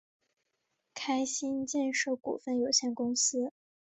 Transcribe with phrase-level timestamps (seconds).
[0.95, 3.53] 开心建设股份有限公司